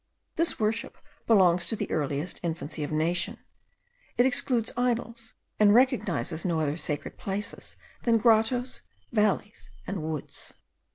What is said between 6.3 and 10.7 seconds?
no other sacred places than grottoes, valleys, and woods.